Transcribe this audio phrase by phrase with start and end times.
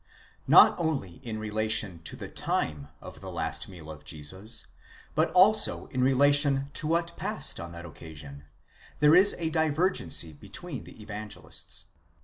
[0.47, 4.65] Not only in relation to the time of the last meal of Jesus,
[5.13, 8.45] but also in re lation to what passed on that occasion,
[8.99, 11.85] there is a divergency between the Evangelists.